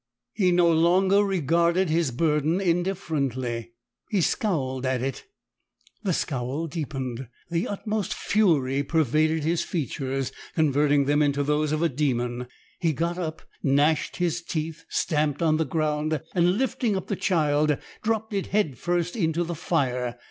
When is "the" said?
6.01-6.11, 7.51-7.67, 15.57-15.65, 17.05-17.15, 19.43-19.53